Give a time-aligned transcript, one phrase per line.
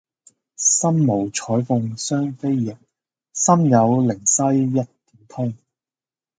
[0.57, 2.75] 身無彩鳳雙飛翼，
[3.33, 4.87] 心有靈犀一點
[5.27, 5.55] 通。